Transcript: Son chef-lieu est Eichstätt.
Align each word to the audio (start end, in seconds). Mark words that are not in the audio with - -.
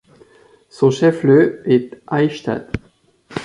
Son 0.69 0.89
chef-lieu 0.89 1.61
est 1.69 2.01
Eichstätt. 2.11 2.69